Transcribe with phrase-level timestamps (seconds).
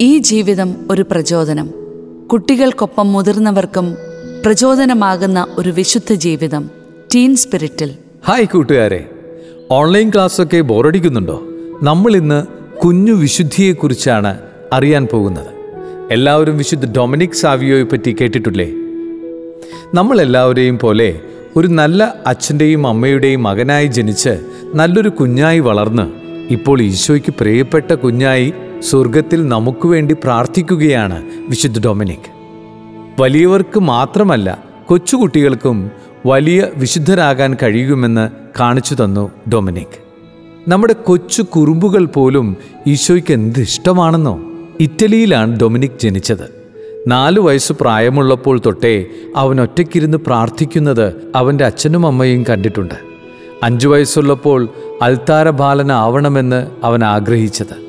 [0.00, 1.70] ഈ ജീവിതം ഒരു പ്രചോദനം.
[2.32, 3.96] കുട്ടികൾക്കൊപ്പം മുതിർന്നവർക്കും
[4.46, 6.70] പ്രചോദനമാകുന്ന ഒരു വിശുദ്ധ ജീവിതം.
[7.14, 7.90] ടീൻ സ്പിരിറ്റിൽ
[8.24, 9.10] ഹായ് കൂട്ടുകാരെ.
[9.70, 11.42] ഓൺലൈൻ ക്ലാസ്സൊക്കെ ബോറടിക്കുന്നുണ്ടോ?
[11.82, 12.46] നമ്മൾ ഇന്ന്
[12.78, 14.38] കുഞ്ഞു വിശുദ്ധിയെക്കുറിച്ചാണ്
[14.72, 15.48] അറിയാൻ പോകുന്നത്.
[16.10, 18.70] എല്ലാവരും വിശുദ്ധ ഡൊമിനിക് സാവിയോയെ പറ്റി കേട്ടിട്ടില്ലേ?
[19.94, 21.20] നമ്മളെല്ലാവരെയും പോലെ
[21.56, 26.12] ഒരു നല്ല അച്ഛന്റെയും അമ്മയുടെയും മകനായി ജനിച്ച് നല്ലൊരു കുഞ്ഞായി വളർന്ന്
[26.52, 32.28] ഇപ്പോൾ ഈശോയ്ക്ക് പ്രിയപ്പെട്ട കുഞ്ഞായി സ്വർഗത്തിൽ നമുക്ക് വേണ്ടി പ്രാർത്ഥിക്കുകയാണ് വിശുദ്ധ ഡൊമിനിക്.
[33.20, 35.90] വലിയവർക്ക് മാത്രമല്ല കൊച്ചുകുട്ടികൾക്കും
[36.26, 38.30] വലിയ വിശുദ്ധരാകാൻ കഴിയുമെന്ന്
[38.60, 40.00] കാണിച്ചു തന്നു ഡൊമിനിക്.
[40.68, 44.40] നമ്മുടെ കൊച്ചു കുറുമ്പുകൾ പോലും ഈശോയ്ക്ക് എന്ത് ഇഷ്ടമാണെന്നോ?
[44.80, 46.64] ഇറ്റലിയിലാണ് ഡൊമിനിക് ജനിച്ചത്.
[47.06, 53.11] നാലു വയസ്സ് പ്രായമുള്ളപ്പോൾ തൊട്ടേ അവൻ ഒറ്റയ്ക്കിരുന്ന് പ്രാർത്ഥിക്കുന്നത് അവന്റെ അച്ഛനും അമ്മയും കണ്ടിട്ടുണ്ട്.
[53.62, 54.68] അഞ്ചു വയസ്സുള്ളപ്പോൾ
[55.02, 57.82] അൽത്താര ബാലനാവണമെന്ന് അവൻ ആഗ്രഹിച്ചത്.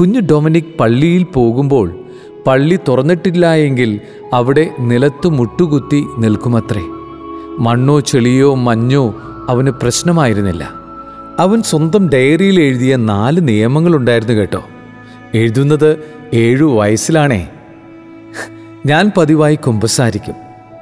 [0.00, 2.04] കുഞ്ഞു ഡൊമിനിക് പള്ളിയിൽ പോകുമ്പോൾ
[2.46, 4.00] പള്ളി തുറന്നിട്ടില്ല എങ്കിൽ
[4.32, 6.80] അവിടെ നിലത്തു മുട്ടുകുത്തി നിൽക്കുമത്രേ.
[7.58, 9.14] മണ്ണോ ചെളിയോ മഞ്ഞോ
[9.48, 10.70] അവന് പ്രശ്നമായിരുന്നില്ല.
[11.38, 14.64] അവൻ സ്വന്തം ഡയറിയിൽ എഴുതിയ നാല് നിയമങ്ങളുണ്ടായിരുന്നു കേട്ടോ.
[15.34, 15.98] എഴുതുന്നത്
[16.34, 17.48] ഏഴു വയസ്സിലാണേ.
[18.86, 20.34] ഞാൻ പതിവായി കുമ്പസാരിക്കും.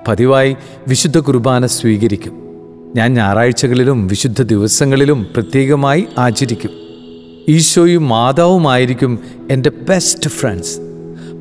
[0.09, 0.57] പതിവായി
[0.89, 2.48] വിശുദ്ധ കുർബാന സ്വീകരിക്കും.
[2.97, 6.71] ഞാൻ ഞായറാഴ്ചകളിലും വിശുദ്ധ ദിവസങ്ങളിലും പ്രത്യേകമായി ആചരിക്കും.
[7.49, 9.19] ഈശോയും മാതാവുമായിരിക്കും
[9.51, 10.81] എന്റെ ബെസ്റ്റ് ഫ്രണ്ട്സ്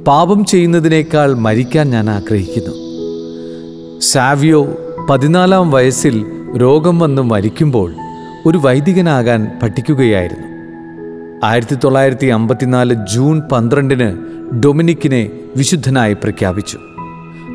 [0.07, 2.73] പാപം ചെയ്യുന്നതിനേക്കാൾ മരിക്കാൻ ഞാൻ ആഗ്രഹിക്കുന്നു.
[3.99, 4.77] സാവിയോ
[5.09, 6.25] പതിനാലാം വയസ്സിൽ
[6.57, 7.93] രോഗം വന്ന് മരിക്കുമ്പോൾ
[8.45, 10.47] ഒരു വൈദികനാകാൻ പഠിക്കുകയായിരുന്നു.
[11.45, 14.17] ആയിരത്തി തൊള്ളായിരത്തി അമ്പത്തിനാല് ജൂൺ പന്ത്രണ്ടിന്
[14.63, 16.79] ഡൊമിനിക്കിനെ വിശുദ്ധനായി പ്രഖ്യാപിച്ചു.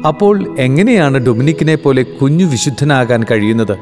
[0.07, 3.79] അപ്പോൾ എങ്ങനെയാണ് ഡൊമിനിക്കിനെ പോലെ കുഞ്ഞു വിശുദ്ധനാകാൻ കഴിയുന്നത്?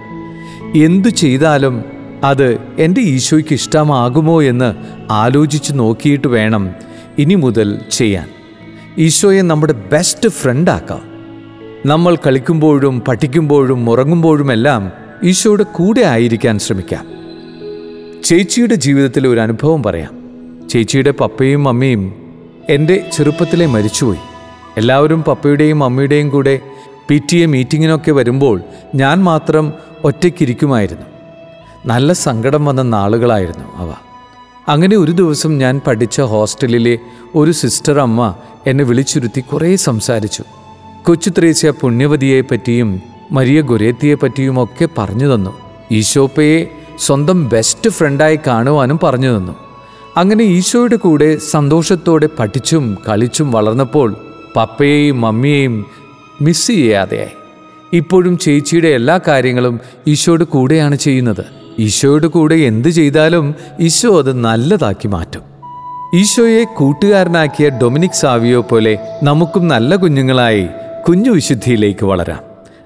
[0.79, 1.85] എന്തു ചെയ്താലും
[2.25, 4.75] അത് എന്റെ ഈശോയ്ക്ക് ഇഷ്ടമാകുമോ എന്ന്
[5.11, 6.71] ആലോചിച്ച് നോക്കിയിട്ട് വേണം
[7.19, 8.29] ഇനി മുതൽ ചെയ്യാൻ.
[8.99, 11.03] ഈശോയെ നമ്മുടെ ബെസ്റ്റ് ഫ്രണ്ടാക്കാം
[11.87, 14.93] നമ്മൾ കളിക്കുമ്പോഴും പഠിക്കുമ്പോഴും ഉറങ്ങുമ്പോഴുമെല്ലാം
[15.25, 17.07] ഈശോയുടെ കൂടെ ആയിരിക്കാൻ ശ്രമിക്കാം.
[18.25, 20.13] ചേച്ചിയുടെ ജീവിതത്തിലെ ഒരു അനുഭവം പറയാം.
[20.69, 22.13] ചേച്ചിയുടെ പപ്പയും അമ്മയും
[22.69, 24.19] എന്റെ ചെറുപ്പത്തിലെ മരിച്ചുപോയി.
[24.77, 26.61] എല്ലാവരും പപ്പയുടെയും മമ്മിയുടെയും കൂടെ
[27.09, 28.61] പി ടി എ മീറ്റിങ്ങിനൊക്കെ വരുമ്പോൾ
[28.95, 29.73] ഞാൻ മാത്രം
[30.05, 31.07] ഒറ്റയ്ക്കിരിക്കുമായിരുന്നു.
[31.87, 33.95] നല്ല സങ്കടം വന്ന നാളുകളായിരുന്നു അവ.
[34.69, 36.99] അങ്ങനെ ഒരു ദിവസം ഞാൻ പഠിച്ച ഹോസ്റ്റലിലെ
[37.35, 38.35] ഒരു സിസ്റ്റർ അമ്മ
[38.67, 40.45] എന്നെ വിളിച്ചിരുത്തി കുറേ സംസാരിച്ചു.
[41.03, 43.03] കൊച്ചു ത്രേസ്യ പുണ്യവതിയെ പറ്റിയും
[43.33, 45.59] മരിയ ഗുരേത്തിയെ പറ്റിയുമൊക്കെ പറഞ്ഞു തന്നു.
[45.93, 46.67] ഈശോപ്പയെ
[46.99, 49.53] സ്വന്തം ബെസ്റ്റ് ഫ്രണ്ടായി കാണുവാനും പറഞ്ഞു തന്നു.
[50.17, 54.17] അങ്ങനെ ഈശോയുടെ കൂടെ സന്തോഷത്തോടെ പഠിച്ചും കളിച്ചും വളർന്നപ്പോൾ
[54.57, 55.87] പപ്പയെയും മമ്മിയെയും
[56.43, 57.29] മിസ് ചെയ്യാതെയായി
[57.93, 61.45] ഇപ്പോഴും ചേച്ചിയുടെ എല്ലാ കാര്യങ്ങളും ഈശോയുടെ കൂടെയാണ് ചെയ്യുന്നത്.
[61.79, 65.43] ഈശോയുടെ കൂടെ എന്ത് ചെയ്താലും ഈശോ അത് നല്ലതാക്കി മാറ്റും.
[66.15, 70.69] ഈശോയെ കൂട്ടുകാരനാക്കിയ ഡൊമിനിക് സാവിയോ പോലെ നമുക്കും നല്ല കുഞ്ഞുങ്ങളായി
[71.09, 72.41] കുഞ്ഞു വിശുദ്ധിയിലേക്ക് വളരാം.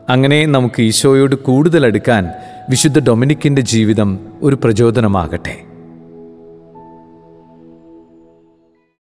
[0.09, 2.31] അങ്ങനെ നമുക്ക് ഈശോയോട് കൂടുതൽ അടുക്കാൻ
[2.71, 5.74] വിശുദ്ധ ഡൊമിനിക്കിന്റെ ജീവിതം ഒരു പ്രചോദനമാകട്ടെ.